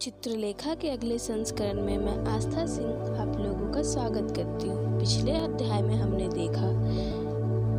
[0.00, 5.32] चित्रलेखा के अगले संस्करण में मैं आस्था सिंह आप लोगों का स्वागत करती हूँ। पिछले
[5.32, 6.68] अध्याय में हमने देखा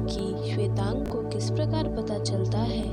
[0.06, 2.84] कि श्वेतांग को किस प्रकार पता चलता है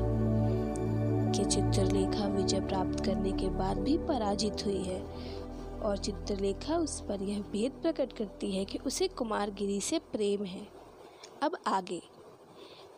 [1.33, 5.01] कि चित्रलेखा विजय प्राप्त करने के बाद भी पराजित हुई है
[5.83, 10.67] और चित्रलेखा उस पर यह भेद प्रकट करती है कि उसे कुमारगिरी से प्रेम है।
[11.43, 12.03] अब आगे।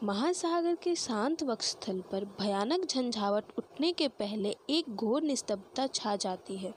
[0.03, 6.57] महासागर के शांत वक्षस्थल पर भयानक झंझावट उठने के पहले एक घोर निस्तब्धता छा जाती
[6.57, 6.75] है।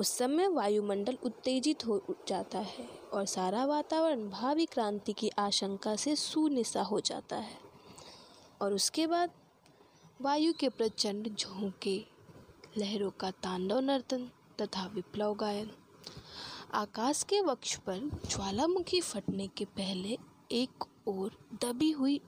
[0.00, 6.16] उस समय वायुमंडल उत्तेजित हो जाता है और सारा वातावरण भावी क्रांति की आशंका से
[6.16, 7.58] सुनिशा हो जाता है।
[8.62, 9.30] और उसके बाद
[10.20, 12.04] वायु के प्रचंड झोंके,
[12.78, 15.70] लहरों का तांडव नर्तन तथा विप्लव गायन।
[16.74, 20.18] आकाश के वक्ष पर ज्वालामुखी फटने के पहले
[20.52, 21.30] एक और
[21.64, 22.20] दबी हुई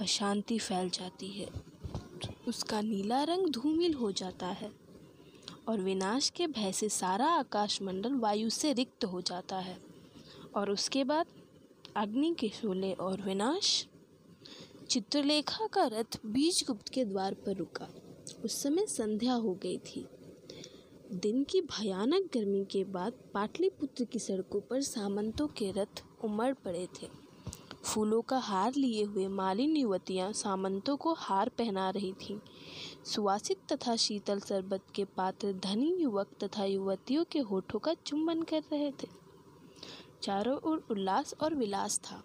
[0.00, 1.48] अशांति फैल जाती है।
[2.48, 4.72] उसका नीला रंग धूमिल हो जाता है
[5.68, 9.78] और विनाश के भय से सारा आकाशमंडल वायु से रिक्त हो जाता है।
[10.54, 11.26] और उसके बाद
[11.96, 13.86] अग्नि के शोले और विनाश।
[14.90, 17.88] चित्रलेखा का रथ बीजगुप्त के द्वार पर रुका।
[18.44, 20.06] उस समय संध्या हो गई थी।
[21.12, 26.88] दिन की भयानक गर्मी के बाद पाटलिपुत्र की सड़कों पर सामंतों के रथ उमड़ पड़े
[27.02, 27.25] थे।
[27.86, 32.38] फूलों का हार लिए हुए मालिन युवतियाँ सामंतों को हार पहना रही थीं।
[33.04, 38.60] सुवासित तथा शीतल शरबत के पात्र धनी युवक तथा युवतियों के होठों का चुंबन कर
[38.60, 39.08] रहे थे।
[40.22, 42.22] चारों ओर उल्लास और विलास था।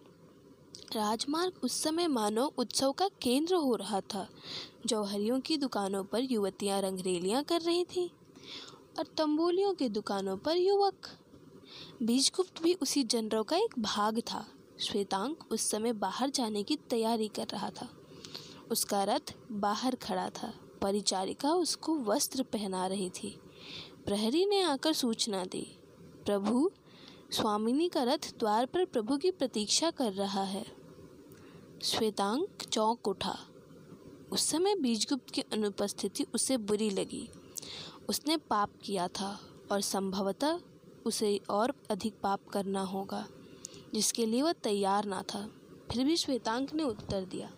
[0.96, 4.28] राजमार्ग उस समय मानो उत्सव का केंद्र हो रहा था।
[4.86, 8.10] जौहरियों की दुकानों पर युवतियाँ रंगरेलियाँ कर रही थीं
[9.00, 11.08] और तंबोलियों की दुकानों पर युवक।
[12.04, 14.48] बीजगुप्त भी उसी जनरों का एक भाग था।
[14.82, 17.90] श्वेतांग उस समय बाहर जाने की तैयारी कर रहा था।
[18.72, 23.40] उसका रथ बाहर खड़ा था। परिचारिका उसको वस्त्र पहना रही थी।
[24.06, 25.80] प्रहरी ने आकर सूचना दी,
[26.26, 26.72] प्रभु,
[27.32, 30.66] स्वामिनी का रथ द्वार पर प्रभु की प्रतीक्षा कर रहा है।
[31.84, 33.40] श्वेतांक चौंक उठा।
[34.32, 37.30] उस समय बीजगुप्त की अनुपस्थिति उसे बुरी लगी।
[38.10, 39.40] उसने पाप किया था
[39.72, 40.60] और संभवतः
[41.06, 43.28] उसे और अधिक पाप करना होगा।
[43.94, 45.48] जिसके लिए वह तैयार ना था।
[45.92, 47.52] फिर भी श्वेतांक ने उत्तर दिया,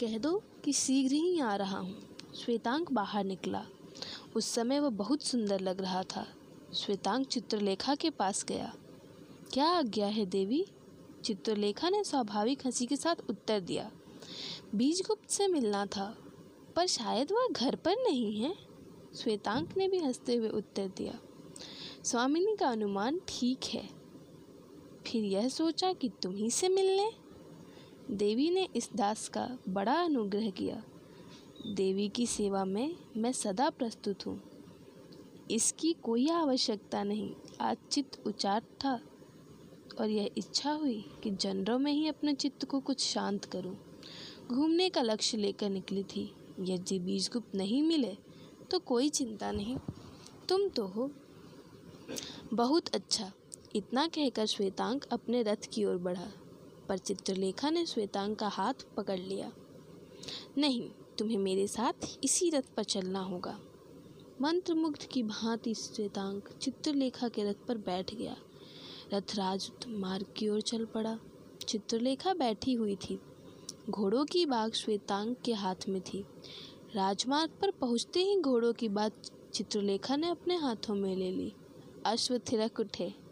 [0.00, 1.96] कह दो कि शीघ्र ही आ रहा हूँ।
[2.34, 3.64] श्वेतांक बाहर निकला।
[4.36, 6.26] उस समय वह बहुत सुंदर लग रहा था।
[6.74, 8.72] श्वेतांक चित्रलेखा के पास गया।
[9.52, 10.64] क्या आज्ञा है देवी?
[11.24, 13.90] चित्रलेखा ने स्वाभाविक हँसी के साथ उत्तर दिया,
[14.74, 16.16] बीजगुप्त से मिलना था,
[16.76, 18.54] पर शायद वह घर पर नहीं है?
[19.16, 21.18] श्वेतांक ने भी हँसते हुए उत्तर दिया,
[22.04, 23.99] स्वामिनी का अनुमान ठीक है।
[25.06, 27.10] फिर यह सोचा कि तुम ही से मिलने
[28.10, 30.82] देवी ने इस दास का बड़ा अनुग्रह किया।
[31.66, 34.40] देवी की सेवा में मैं सदा प्रस्तुत हूँ।
[35.50, 39.00] इसकी कोई आवश्यकता नहीं, आज चित्त उचाट था
[40.00, 43.76] और यह इच्छा हुई कि जनरों में ही अपने चित्त को कुछ शांत करूँ।
[44.48, 48.16] घूमने का लक्ष्य लेकर निकली थी। यदि बीजगुप्त नहीं मिले
[48.70, 49.76] तो कोई चिंता नहीं।
[50.48, 51.10] तुम तो हो।
[52.54, 53.32] बहुत अच्छा।
[53.76, 56.32] इतना कहकर श्वेतांक अपने रथ की ओर बढ़ा,
[56.88, 59.52] पर चित्रलेखा ने श्वेतांक का हाथ पकड़ लिया।
[60.58, 61.92] नहीं, तुम्हें मेरे साथ
[62.24, 63.60] इसी रथ पर चलना होगा।
[64.42, 68.36] मंत्रमुग्ध की भांति श्वेतांक चित्रलेखा के रथ पर बैठ गया।
[69.14, 71.18] रथराज मार्ग की ओर चल पड़ा।
[71.68, 73.20] चित्रलेखा बैठी हुई थी।
[73.90, 76.24] घोड़ों की बाग श्वेतांग के हाथ में थी।
[76.94, 79.22] राजमार्ग पर पहुँचते ही घोड़ों की बात
[79.54, 81.52] चित्रलेखा ने अपने हाथों में ले ली।
[82.06, 83.29] अश्व थिरक उठे।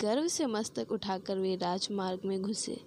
[0.00, 2.80] गर्व से मस्तक उठाकर वे राजमार्ग में घुसे।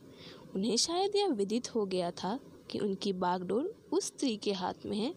[0.55, 2.39] उन्हें शायद यह विदित हो गया था
[2.71, 5.13] कि उनकी बागडोर उस स्त्री के हाथ में है,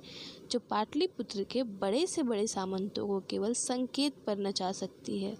[0.50, 5.36] जो पाटलिपुत्र के बड़े से बड़े सामंतों को केवल संकेत पर नचा सकती है।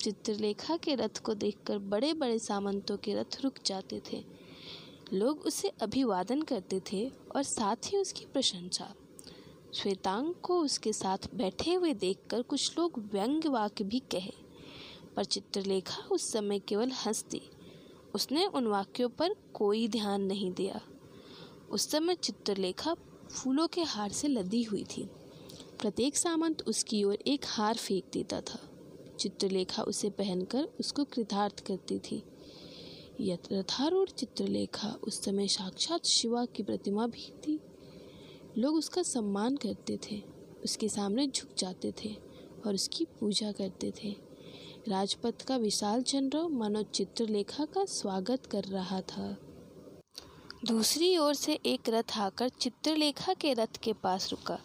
[0.00, 4.24] चित्रलेखा के रथ को देखकर बड़े बड़े सामंतों के रथ रुक जाते थे।
[5.12, 8.94] लोग उसे अभिवादन करते थे और साथ ही उसकी प्रशंसा।
[9.74, 14.45] श्वेतांग को उसके साथ बैठे हुए देखकर कुछ लोग व्यंग्य वाक्य भी कहे।
[15.16, 17.40] पर चित्रलेखा उस समय केवल हंसती।
[18.14, 20.80] उसने उन वाक्यों पर कोई ध्यान नहीं दिया।
[21.70, 22.94] उस समय चित्रलेखा
[23.30, 25.08] फूलों के हार से लदी हुई थी।
[25.80, 28.58] प्रत्येक सामंत उसकी ओर एक हार फेंक देता था।
[29.20, 32.22] चित्रलेखा उसे पहनकर उसको कृतार्थ करती थी।
[33.52, 37.58] रथारूढ़ चित्रलेखा उस समय साक्षात शिवा की प्रतिमा भी थी
[38.58, 40.22] लोग उसका सम्मान करते थे,
[40.64, 42.14] उसके सामने झुक जाते थे
[42.66, 44.14] और उसकी पूजा करते थे।
[44.88, 49.36] राजपथ का विशाल चंद्र मनोज चित्रलेखा का स्वागत कर रहा था।
[50.64, 54.58] दूसरी ओर से एक रथ आकर चित्रलेखा के रथ के पास रुका।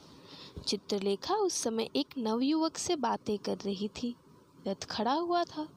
[0.68, 4.16] चित्रलेखा उस समय एक नवयुवक से बातें कर रही थी।
[4.68, 5.68] रथ खड़ा हुआ था।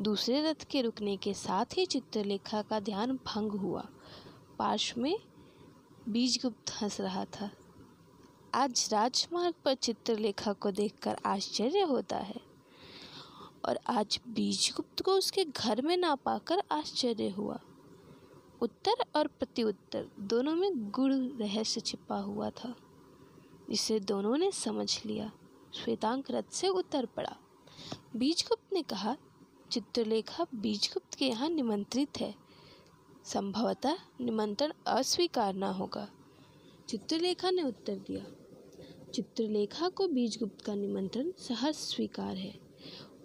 [0.00, 3.88] दूसरे रथ के रुकने के साथ ही चित्रलेखा का ध्यान भंग हुआ।
[4.58, 5.18] पार्श्व में
[6.08, 7.50] बीजगुप्त हंस रहा था।
[8.54, 12.53] आज राजमार्ग पर चित्रलेखा को देखकर आश्चर्य होता है।
[13.64, 17.60] और आज बीजगुप्त को उसके घर में ना पाकर आश्चर्य हुआ।
[18.62, 22.74] उत्तर और प्रत्युत्तर दोनों में गुड़ रहस्य छिपा हुआ था।
[23.70, 25.30] इसे दोनों ने समझ लिया।
[25.74, 27.36] श्वेतांक रथ से उतर पड़ा।
[28.16, 29.16] बीजगुप्त ने कहा,
[29.70, 32.34] चित्रलेखा बीजगुप्त के यहाँ निमंत्रित है।
[33.24, 36.08] संभवतः निमंत्रण अस्वीकार ना होगा।
[36.88, 38.24] चित्रलेखा ने उत्तर दिया,
[39.12, 42.63] चित्रलेखा को बीजगुप्त का निमंत्रण सहज स्वीकार है।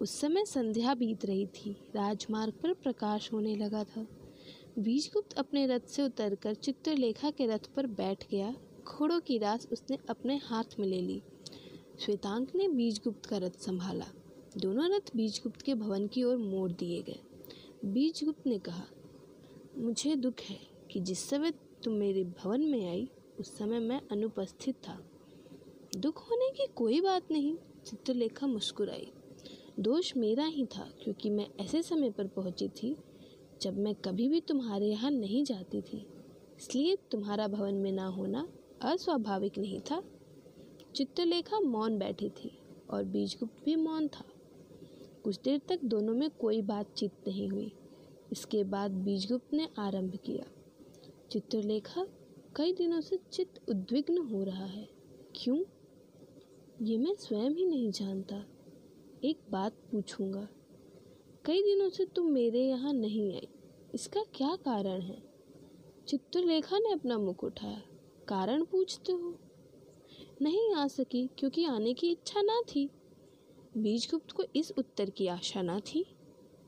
[0.00, 4.06] उस समय संध्या बीत रही थी। राजमार्ग पर प्रकाश होने लगा था।
[4.78, 8.54] बीजगुप्त अपने रथ से उतरकर चित्रलेखा के रथ पर बैठ गया।
[8.84, 11.22] घोड़ों की रास उसने अपने हाथ में ले ली।
[12.00, 14.06] श्वेतांक ने बीजगुप्त का रथ संभाला।
[14.56, 17.20] दोनों रथ बीजगुप्त के भवन की ओर मोड़ दिए गए।
[17.84, 18.84] बीजगुप्त ने कहा,
[19.78, 20.58] मुझे दुख है
[20.90, 21.50] कि जिस समय
[21.84, 23.08] तुम मेरे भवन में आई,
[23.40, 25.10] उस समय मैं अनुपस्थित था।
[25.96, 27.56] दुख होने की कोई बात नहीं।
[27.86, 29.12] चित्रलेखा मुस्कुराई।
[29.80, 32.96] दोष मेरा ही था क्योंकि मैं ऐसे समय पर पहुँची थी
[33.62, 36.06] जब मैं कभी भी तुम्हारे यहाँ नहीं जाती थी।
[36.58, 38.48] इसलिए तुम्हारा भवन में ना होना
[38.82, 40.02] अस्वाभाविक नहीं था।
[40.96, 42.58] चित्रलेखा मौन बैठी थी
[42.90, 44.24] और बीजगुप्त भी मौन था।
[45.24, 47.72] कुछ देर तक दोनों में कोई बातचीत नहीं हुई।
[48.32, 50.44] इसके बाद बीजगुप्त ने आरंभ किया।
[51.30, 52.06] चित्रलेखा
[52.56, 54.88] कई दिनों से चित्त उद्विग्न हो रहा है।
[55.36, 55.64] क्यों?
[56.82, 58.44] ये मैं स्वयं ही नहीं जानता।
[59.24, 60.48] एक बात पूछूँगा।
[61.44, 63.48] कई दिनों से तुम मेरे यहाँ नहीं आई।
[63.94, 65.22] इसका क्या कारण है?
[66.08, 67.82] चित्रलेखा ने अपना मुख उठाया।
[68.28, 69.38] कारण पूछते हो?
[70.42, 72.90] नहीं आ सकी, क्योंकि आने की इच्छा ना थी।
[73.76, 76.04] बीजगुप्त को इस उत्तर की आशा ना थी।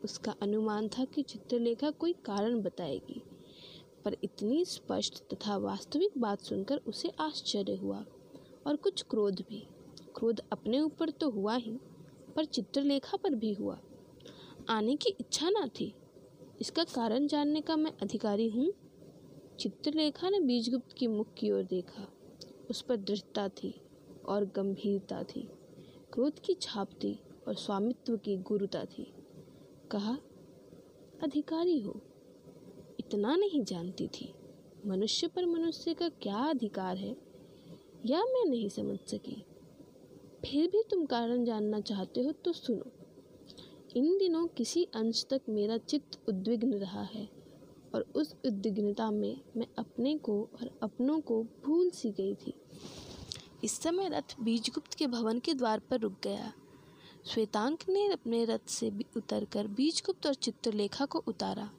[0.04, 3.22] उसका अनुमान था कि चित्रलेखा कोई कारण बताएगी।
[4.04, 8.04] पर इतनी स्पष्ट तथा वास्तविक बात सुनकर उसे आश्चर्य हुआ,
[8.66, 9.66] और कुछ क्रोध भी।
[10.14, 11.78] क्रोध अपने ऊपर तो हुआ ही।
[12.36, 13.80] पर चित्रलेखा पर भी हुआ।
[14.68, 15.94] आने की इच्छा ना थी।
[16.60, 18.72] इसका कारण जानने का मैं अधिकारी हूँ।
[19.60, 22.12] चित्रलेखा ने बीजगुप्त की मुख की ओर देखा।
[22.70, 23.80] उस पर दृढ़ता थी
[24.24, 25.48] और गंभीरता थी।
[26.12, 29.12] क्रोध की छाप थी और स्वामित्व की गुरुता थी।
[29.90, 30.18] कहा,
[31.22, 32.00] अधिकारी हो।
[33.00, 34.34] इतना नहीं जानती थी।
[34.86, 37.16] मनुष्य पर मनुष्य का क्या अधिकार है?
[38.06, 39.44] या मैं नहीं समझ सकी?
[40.46, 42.90] फिर भी तुम कारण जानना चाहते हो तो सुनो।
[43.96, 47.28] इन दिनों किसी अंश तक मेरा चित्त उद्विग्न रहा है
[47.94, 52.54] और उस उद्विग्नता में मैं अपने को और अपनों को भूल सी गई थी।
[53.64, 56.52] इस समय रथ बीजगुप्त के भवन के द्वार पर रुक गया।
[57.26, 61.70] श्वेतांक ने अपने रथ से उतरकर बीजगुप्त और चित्रलेखा को उतारा।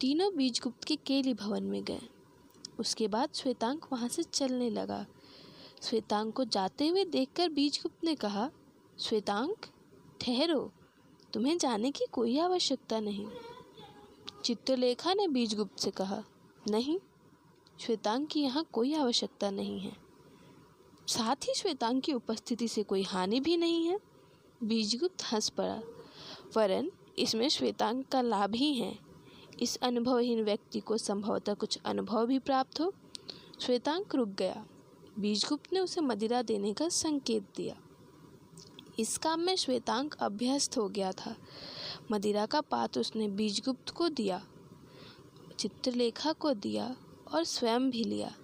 [0.00, 2.00] तीनों बीजगुप्त के केली भवन में गए।
[2.78, 5.06] उसके बाद श्वेतांक वहाँ से चलने लगा।
[5.82, 8.50] श्वेतांक को जाते हुए देखकर बीजगुप्त ने कहा
[9.00, 9.66] श्वेतांक
[10.20, 10.72] ठहरो।
[11.32, 13.26] तुम्हें जाने की कोई आवश्यकता नहीं।
[14.44, 16.22] चित्रलेखा ने बीजगुप्त से कहा,
[16.70, 16.98] नहीं
[17.80, 19.96] श्वेतांक की यहाँ कोई आवश्यकता नहीं है।
[21.06, 23.98] साथ ही श्वेतांक की उपस्थिति से कोई हानि भी नहीं है।
[24.62, 25.80] बीजगुप्त हंस पड़ा,
[26.56, 28.98] वरन इसमें श्वेतांक का लाभ ही है।
[29.60, 32.92] इस अनुभवहीन व्यक्ति को संभवतः कुछ अनुभव भी प्राप्त हो।
[33.60, 34.66] श्वेतांक रुक गया।
[35.18, 37.76] बीजगुप्त ने उसे मदिरा देने का संकेत दिया।
[38.98, 41.36] इस काम में श्वेतांक अभ्यस्त हो गया था।
[42.12, 44.46] मदिरा का पात्र उसने बीजगुप्त को दिया,
[45.58, 46.96] चित्रलेखा को दिया
[47.34, 48.34] और स्वयं भी लिया।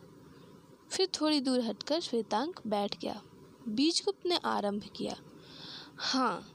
[0.91, 3.23] फिर थोड़ी दूर हटकर श्वेतांक बैठ गया।
[3.69, 5.17] बीजगुप्त ने आरंभ किया
[5.99, 6.49] हाँ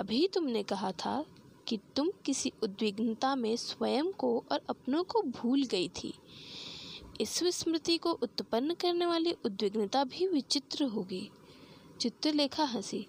[0.00, 1.24] अभी तुमने कहा था
[1.68, 6.14] कि तुम किसी उद्विग्नता में स्वयं को और अपनों को भूल गई थी।
[7.20, 11.30] इस विस्मृति को उत्पन्न करने वाली उद्विग्नता भी विचित्र होगी।
[12.00, 13.06] चित्रलेखा हँसी।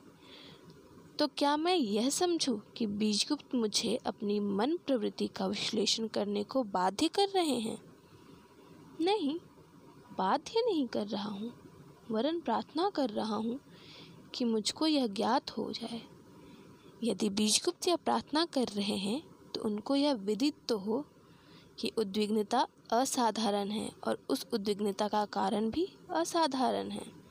[1.19, 6.63] तो क्या मैं यह समझूं कि बीजगुप्त मुझे अपनी मन प्रवृत्ति का विश्लेषण करने को
[6.63, 7.81] बाध्य कर रहे हैं?
[9.01, 9.39] नहीं,
[10.17, 11.53] बाध्य नहीं कर रहा हूँ।
[12.11, 13.59] वरन प्रार्थना कर रहा हूँ
[14.35, 16.01] कि मुझको यह ज्ञात हो जाए।
[17.03, 21.05] यदि बीजगुप्त यह प्रार्थना कर रहे हैं तो उनको यह विदित तो हो
[21.79, 27.23] कि उद्विग्नता असाधारण है और उस उद्विग्नता का कारण भी असाधारण है।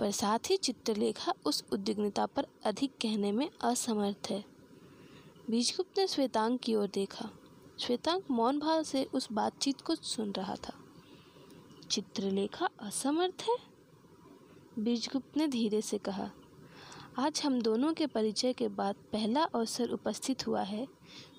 [0.00, 4.44] पर साथ ही चित्रलेखा उस उद्विग्नता पर अधिक कहने में असमर्थ है।
[5.50, 7.30] बीजगुप्त ने श्वेतांग की ओर देखा।
[7.80, 10.72] श्वेतांग मौन भाव से उस बातचीत को सुन रहा था।
[11.90, 13.56] चित्रलेखा असमर्थ है?
[14.78, 16.30] बीजगुप्त ने धीरे से कहा,
[17.18, 20.88] आज हम दोनों के परिचय के बाद पहला अवसर उपस्थित हुआ है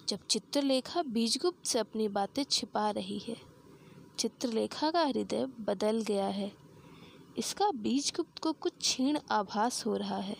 [0.09, 3.37] जब चित्रलेखा बीजगुप्त से अपनी बातें छिपा रही है,
[4.19, 6.51] चित्रलेखा का हृदय बदल गया है।
[7.37, 10.37] इसका बीजगुप्त को कुछ क्षीण आभास हो रहा है।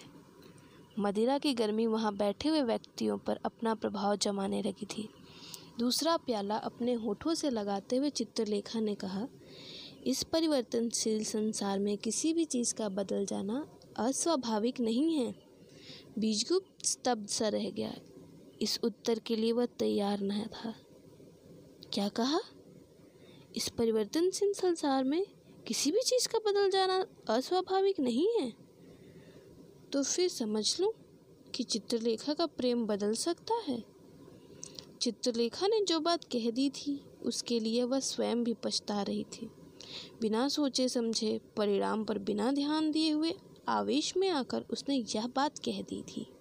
[1.00, 5.10] मदिरा की गर्मी वहाँ बैठे हुए व्यक्तियों पर अपना प्रभाव जमाने लगी थी।
[5.80, 9.28] दूसरा प्याला अपने होठों से लगाते हुए चित्रलेखा ने कहा,
[10.06, 13.68] इस परिवर्तनशील संसार में किसी भी चीज़ का बदल जाना
[13.98, 15.36] अस्वाभाविक नहीं है।
[16.20, 17.94] बीजगुप्त स्तब्ध सा रह गया।
[18.64, 20.76] इस उत्तर के लिए वह तैयार न था।
[21.94, 22.40] क्या कहा?
[23.56, 25.26] इस परिवर्तनशील संसार में
[25.68, 28.54] किसी भी चीज़ का बदल जाना अस्वाभाविक नहीं है।
[29.94, 30.94] तो फिर समझ लूँ
[31.56, 33.84] कि चित्रलेखा का प्रेम बदल सकता है।
[35.02, 39.50] चित्रलेखा ने जो बात कह दी थी, उसके लिए वह स्वयं भी पछता रही थी।
[40.22, 43.34] बिना सोचे समझे, परिणाम पर बिना ध्यान दिए हुए
[43.68, 46.33] आवेश में आकर उसने यह बात कह दी थी।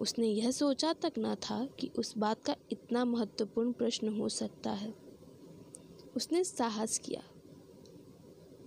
[0.00, 4.70] उसने यह सोचा तक न था कि उस बात का इतना महत्वपूर्ण प्रश्न हो सकता
[4.70, 4.94] है।
[6.16, 7.22] उसने साहस किया।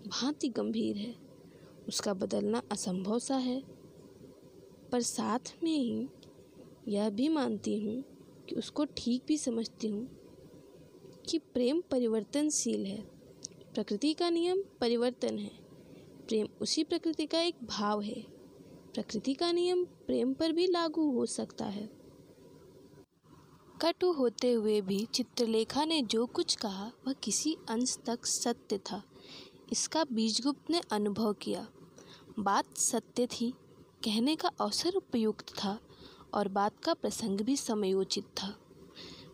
[0.07, 1.15] भांति गंभीर है।
[1.87, 3.63] उसका बदलना असंभव सा है।
[4.91, 6.07] पर साथ में ही
[6.87, 8.03] यह भी मानती हूँ
[8.49, 10.09] कि उसको ठीक भी समझती हूँ
[11.29, 13.01] कि प्रेम परिवर्तनशील है।
[13.73, 15.51] प्रकृति का नियम परिवर्तन है।
[16.27, 18.32] प्रेम उसी प्रकृति का एक भाव है।
[18.93, 21.89] प्रकृति का नियम प्रेम पर भी लागू हो सकता है।
[23.81, 29.03] कटु होते हुए भी चित्रलेखा ने जो कुछ कहा, वह किसी अंश तक सत्य था।
[29.71, 31.67] इसका बीजगुप्त ने अनुभव किया।
[32.39, 33.53] बात सत्य थी,
[34.03, 35.79] कहने का अवसर उपयुक्त था
[36.33, 38.55] और बात का प्रसंग भी समयोचित था।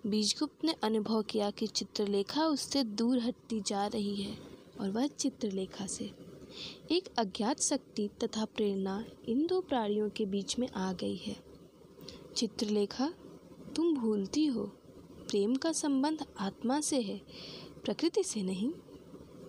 [0.07, 4.37] बीजगुप्त ने अनुभव किया कि चित्रलेखा उससे दूर हटती जा रही है
[4.81, 6.28] और वह चित्रलेखा से
[6.91, 11.37] एक अज्ञात शक्ति तथा प्रेरणा इन दो प्राणियों के बीच में आ गई है।
[12.35, 13.13] चित्रलेखा,
[13.75, 14.63] तुम भूलती हो।
[15.29, 17.21] प्रेम का संबंध आत्मा से है,
[17.85, 18.73] प्रकृति से नहीं।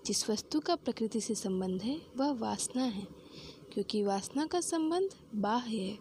[0.07, 3.07] जिस वस्तु का प्रकृति से संबंध है, वह वासना है,
[3.73, 5.99] क्योंकि वासना का संबंध बाह्य है।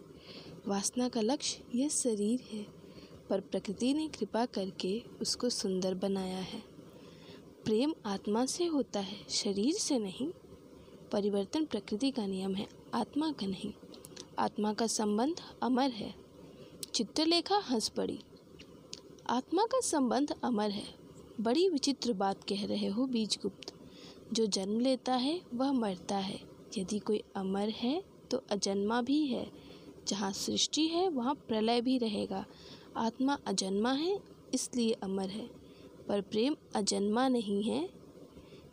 [0.68, 2.66] वासना का लक्ष्य यह शरीर है,
[3.30, 6.62] पर प्रकृति ने कृपा करके उसको सुंदर बनाया है।
[7.64, 10.30] प्रेम आत्मा से होता है, शरीर से नहीं।
[11.12, 13.72] परिवर्तन प्रकृति का नियम है, आत्मा का नहीं।
[14.38, 16.14] आत्मा का संबंध अमर है।
[16.94, 18.20] चित्रलेखा हंस पड़ी।
[19.30, 20.94] आत्मा का संबंध अमर है।
[21.40, 23.74] बड़ी विचित्र बात कह रहे हो बीजगुप्त।
[24.32, 26.40] जो जन्म लेता है, वह मरता है।
[26.78, 29.50] यदि कोई अमर है तो अजन्मा भी है।
[30.08, 32.46] जहाँ सृष्टि है, वहाँ प्रलय भी रहेगा।
[32.96, 34.20] आत्मा अजन्मा है,
[34.54, 35.46] इसलिए अमर है।
[36.08, 37.90] पर प्रेम अजन्मा नहीं है।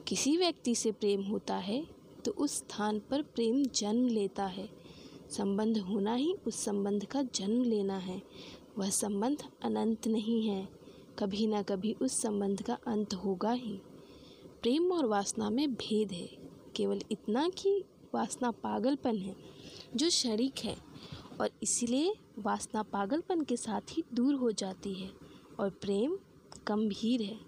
[0.08, 1.97] किसी व्यक्ति से प्रेम होता है
[2.28, 4.70] तो उस स्थान पर प्रेम जन्म लेता है।
[5.32, 8.22] संबंध होना ही उस संबंध का जन्म लेना है।
[8.78, 10.70] वह संबंध अनंत नहीं है।
[11.20, 13.80] कभी ना कभी उस संबंध का अंत होगा ही।
[14.62, 16.30] प्रेम और वासना में भेद है।
[16.76, 19.36] केवल इतना कि वासना पागलपन है,
[19.96, 20.78] जो शरीक है,
[21.42, 25.12] और इसलिए वासना पागलपन के साथ ही दूर हो जाती है,
[25.60, 26.18] और प्रेम
[26.68, 27.40] गंभीर है।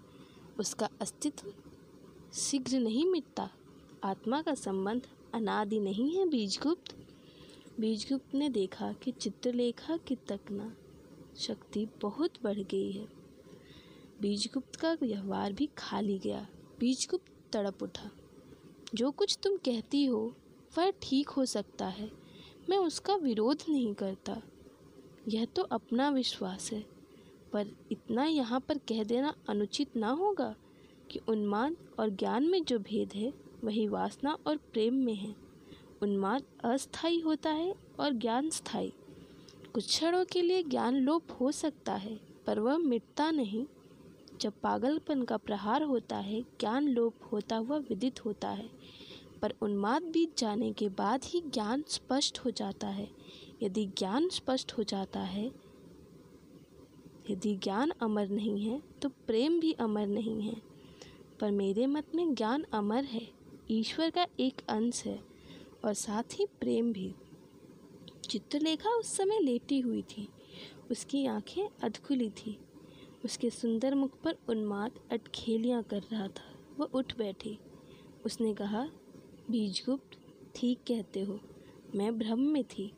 [0.60, 1.52] उसका अस्तित्व
[2.34, 3.50] शीघ्र नहीं मिटता।
[4.04, 6.96] आत्मा का संबंध अनादि नहीं है बीजगुप्त।
[7.80, 10.76] बीजगुप्त ने देखा कि चित्रलेखा की तकना
[11.36, 13.08] शक्ति बहुत बढ़ गई है।
[14.20, 16.48] बीजगुप्त का व्यवहार भी खाली गया।
[16.80, 18.10] बीजगुप्त तड़प उठा।
[18.94, 20.36] जो कुछ तुम कहती हो,
[20.78, 22.10] वह ठीक हो सकता है।
[22.70, 24.42] मैं उसका विरोध नहीं करता।
[25.28, 26.86] यह तो अपना विश्वास है।
[27.52, 30.56] पर इतना यहाँ पर कह देना अनुचित ना होगा
[31.10, 35.36] कि उन्मान और ज्ञान में जो भेद है वही वासना और प्रेम में है।
[36.02, 38.92] उन्माद अस्थाई होता है और ज्ञान स्थायी।
[39.74, 43.66] कुछ क्षणों के लिए ज्ञान लोप हो सकता है, पर वह मिटता नहीं।
[44.40, 48.70] जब पागलपन का प्रहार होता है, ज्ञान लोप होता हुआ विदित होता है।
[49.42, 53.10] पर उन्माद बीत जाने के बाद ही ज्ञान स्पष्ट हो जाता है।
[53.62, 55.52] यदि ज्ञान स्पष्ट हो जाता है,
[57.30, 60.62] यदि ज्ञान अमर नहीं है तो प्रेम भी अमर नहीं है।
[61.40, 63.39] पर मेरे मत में ज्ञान अमर है।
[63.70, 65.20] ईश्वर का एक अंश है
[65.84, 67.14] और साथ ही प्रेम भी।
[68.30, 70.28] चित्रलेखा उस समय लेटी हुई थी।
[70.90, 72.58] उसकी आँखें अधखुली थी।
[73.24, 77.58] उसके सुंदर मुख पर उन्माद अटखेलियाँ कर रहा था। वह उठ बैठी।
[78.26, 78.90] उसने कहा,
[79.50, 80.18] बीजगुप्त,
[80.54, 81.40] ठीक कहते हो।
[81.94, 82.92] मैं भ्रम में थी।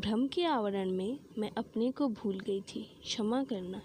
[0.00, 3.82] भ्रम के आवरण में मैं अपने को भूल गई थी। क्षमा करना।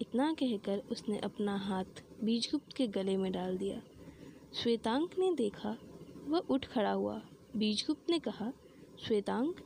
[0.00, 3.82] इतना कहकर उसने अपना हाथ बीजगुप्त के गले में डाल दिया।
[4.54, 5.76] श्वेतांक ने देखा,
[6.24, 7.22] वह उठ खड़ा हुआ।
[7.56, 8.52] बीजगुप्त ने कहा,
[9.06, 9.60] श्वेतांक,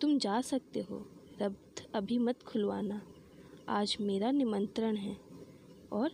[0.00, 1.06] तुम जा सकते हो।
[1.42, 3.02] रब्त अभी मत खुलवाना।
[3.68, 5.16] आज मेरा निमंत्रण है
[5.92, 6.10] और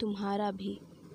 [0.00, 0.80] तुम्हारा भी।